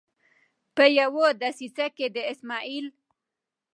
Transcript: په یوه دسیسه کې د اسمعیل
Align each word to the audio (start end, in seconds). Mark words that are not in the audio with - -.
په 0.75 0.83
یوه 0.99 1.27
دسیسه 1.41 1.85
کې 1.95 2.07
د 2.15 2.17
اسمعیل 2.31 2.85